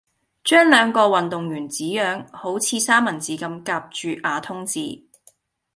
[0.43, 5.03] 將兩個運動員紙樣好似三文治咁夾住瓦通紙